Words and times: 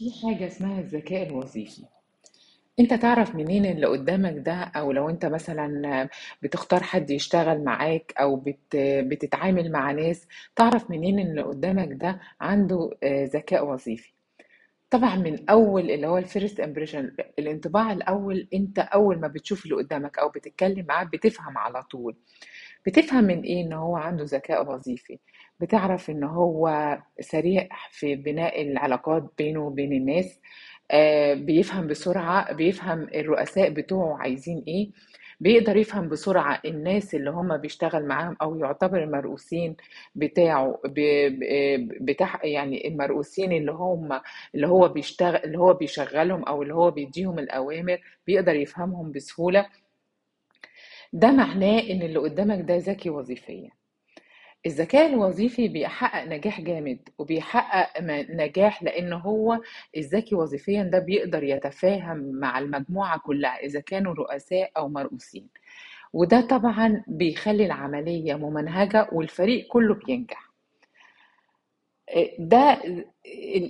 في 0.00 0.10
حاجة 0.22 0.46
اسمها 0.46 0.80
الذكاء 0.80 1.26
الوظيفي. 1.28 1.82
أنت 2.80 2.94
تعرف 2.94 3.34
منين 3.34 3.66
اللي 3.66 3.86
قدامك 3.86 4.34
ده؟ 4.38 4.52
أو 4.52 4.92
لو 4.92 5.08
أنت 5.10 5.26
مثلا 5.26 6.08
بتختار 6.42 6.82
حد 6.82 7.10
يشتغل 7.10 7.64
معاك 7.64 8.12
أو 8.20 8.36
بت 8.36 8.76
بتتعامل 8.76 9.72
مع 9.72 9.90
ناس 9.92 10.28
تعرف 10.56 10.90
منين 10.90 11.18
اللي 11.18 11.42
قدامك 11.42 11.88
ده 11.92 12.20
عنده 12.40 12.90
آه، 13.02 13.24
ذكاء 13.24 13.66
وظيفي. 13.66 14.12
طبعا 14.90 15.16
من 15.16 15.50
أول 15.50 15.90
اللي 15.90 16.06
هو 16.06 16.18
ال 16.18 16.25
first 16.25 16.60
impression 16.60 17.16
الانطباع 17.38 17.92
الأول 17.92 18.48
أنت 18.54 18.78
أول 18.78 19.20
ما 19.20 19.28
بتشوف 19.28 19.64
اللي 19.64 19.76
قدامك 19.76 20.18
أو 20.18 20.28
بتتكلم 20.28 20.86
معاه 20.88 21.04
بتفهم 21.04 21.58
على 21.58 21.82
طول. 21.82 22.16
بتفهم 22.86 23.24
من 23.24 23.42
إيه 23.42 23.60
إن 23.62 23.72
هو 23.72 23.96
عنده 23.96 24.24
ذكاء 24.24 24.72
وظيفي؟ 24.72 25.18
بتعرف 25.60 26.10
إن 26.10 26.24
هو 26.24 26.98
سريع 27.20 27.68
في 27.90 28.14
بناء 28.16 28.62
العلاقات 28.62 29.24
بينه 29.38 29.60
وبين 29.66 29.92
الناس 29.92 30.40
آه، 30.90 31.34
بيفهم 31.34 31.86
بسرعة 31.86 32.52
بيفهم 32.52 33.02
الرؤساء 33.14 33.70
بتوعه 33.70 34.18
عايزين 34.18 34.64
إيه 34.68 34.90
بيقدر 35.40 35.76
يفهم 35.76 36.08
بسرعة 36.08 36.60
الناس 36.64 37.14
اللي 37.14 37.30
هم 37.30 37.56
بيشتغل 37.56 38.06
معاهم 38.06 38.36
أو 38.42 38.56
يعتبر 38.58 39.02
المرؤوسين 39.04 39.76
بتاعه 40.14 40.80
بتاع 42.00 42.40
يعني 42.44 42.88
المرؤوسين 42.88 43.52
اللي 43.52 43.72
هم 43.72 44.20
اللي 44.54 44.68
هو 44.68 44.88
بيشتغل 44.88 45.36
اللي 45.44 45.58
هو 45.58 45.74
بيشغلهم 45.74 46.44
أو 46.44 46.62
اللي 46.62 46.74
هو 46.74 46.90
بيديهم 46.90 47.38
الأوامر 47.38 47.98
بيقدر 48.26 48.54
يفهمهم 48.56 49.12
بسهولة. 49.12 49.66
ده 51.12 51.32
معناه 51.32 51.80
إن 51.80 52.02
اللي 52.02 52.18
قدامك 52.18 52.60
ده 52.60 52.76
ذكي 52.76 53.10
وظيفيا. 53.10 53.70
الذكاء 54.66 55.06
الوظيفي 55.12 55.68
بيحقق 55.68 56.24
نجاح 56.24 56.60
جامد 56.60 57.08
وبيحقق 57.18 58.00
نجاح 58.30 58.82
لأن 58.82 59.12
هو 59.12 59.60
الذكي 59.96 60.34
وظيفيا 60.34 60.82
ده 60.82 60.98
بيقدر 60.98 61.44
يتفاهم 61.44 62.18
مع 62.18 62.58
المجموعة 62.58 63.18
كلها 63.18 63.56
إذا 63.56 63.80
كانوا 63.80 64.14
رؤساء 64.14 64.70
أو 64.76 64.88
مرؤوسين. 64.88 65.48
وده 66.12 66.40
طبعا 66.40 67.04
بيخلي 67.08 67.66
العملية 67.66 68.34
ممنهجة 68.34 69.08
والفريق 69.12 69.66
كله 69.68 69.94
بينجح. 69.94 70.49
ده 72.38 72.72
ال- 72.84 73.04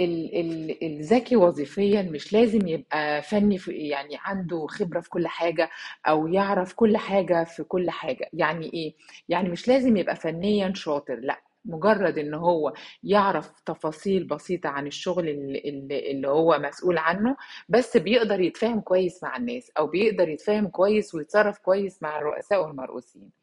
ال- 0.00 0.40
ال- 0.40 0.84
الذكي 0.84 1.36
وظيفيا 1.36 2.02
مش 2.02 2.32
لازم 2.32 2.66
يبقى 2.68 3.22
فني 3.22 3.58
في 3.58 3.72
يعني 3.72 4.16
عنده 4.20 4.66
خبرة 4.66 5.00
في 5.00 5.10
كل 5.10 5.26
حاجة 5.28 5.70
أو 6.08 6.26
يعرف 6.28 6.72
كل 6.74 6.96
حاجة 6.96 7.44
في 7.44 7.62
كل 7.62 7.90
حاجة. 7.90 8.28
يعني 8.32 8.72
إيه؟ 8.74 8.94
يعني 9.28 9.48
مش 9.48 9.68
لازم 9.68 9.96
يبقى 9.96 10.16
فنيا 10.16 10.72
شاطر 10.74 11.14
لأ. 11.14 11.40
مجرد 11.64 12.18
إن 12.18 12.34
هو 12.34 12.72
يعرف 13.04 13.60
تفاصيل 13.66 14.24
بسيطة 14.24 14.68
عن 14.68 14.86
الشغل 14.86 15.28
اللي, 15.28 16.28
هو 16.28 16.58
مسؤول 16.58 16.98
عنه 16.98 17.36
بس 17.68 17.96
بيقدر 17.96 18.40
يتفاهم 18.40 18.80
كويس 18.80 19.22
مع 19.22 19.36
الناس 19.36 19.70
أو 19.78 19.86
بيقدر 19.86 20.28
يتفاهم 20.28 20.68
كويس 20.68 21.14
ويتصرف 21.14 21.58
كويس 21.58 22.02
مع 22.02 22.18
الرؤساء 22.18 22.66
والمرؤوسين 22.66 23.41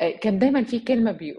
كان 0.00 0.38
دايما 0.38 0.64
في 0.64 0.78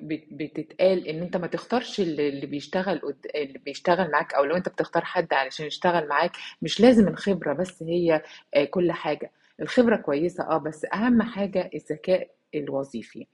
بت- 0.01 0.27
بتتقال 0.31 1.07
إن 1.07 1.21
أنت 1.21 1.37
ما 1.37 1.47
تختارش 1.47 1.99
اللي 1.99 2.47
بيشتغل 2.47 3.01
اللي 3.35 3.57
بيشتغل 3.59 4.11
معاك 4.11 4.33
أو 4.33 4.43
لو 4.43 4.55
أنت 4.55 4.69
بتختار 4.69 5.05
حد 5.05 5.33
علشان 5.33 5.65
يشتغل 5.65 6.07
معاك 6.07 6.31
مش 6.61 6.81
لازم 6.81 7.07
الخبرة 7.07 7.53
بس 7.53 7.83
هي 7.83 8.21
آه، 8.53 8.63
كل 8.65 8.91
حاجة. 8.91 9.31
الخبرة 9.61 9.95
كويسة 9.95 10.43
آه 10.43 10.57
بس 10.57 10.85
أهم 10.93 11.21
حاجة 11.21 11.69
الذكاء 11.75 12.29
الوظيفي. 12.55 13.27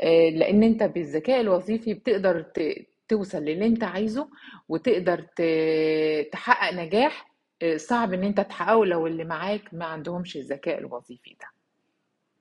آه، 0.00 0.28
لأن 0.30 0.62
أنت 0.62 0.82
بالذكاء 0.82 1.40
الوظيفي 1.40 1.94
بتقدر 1.94 2.44
توصل 3.08 3.38
للي 3.38 3.66
أنت 3.66 3.84
عايزه 3.84 4.28
وتقدر 4.68 5.20
تحقق 6.32 6.74
نجاح 6.74 7.32
آه، 7.62 7.76
صعب 7.76 8.12
إن 8.14 8.24
أنت 8.24 8.40
تحققه 8.40 8.86
لو 8.86 9.06
اللي 9.06 9.24
معاك 9.24 9.74
ما 9.74 9.84
عندهمش 9.84 10.36
الذكاء 10.36 10.78
الوظيفي 10.78 11.36
ده. 11.40 11.61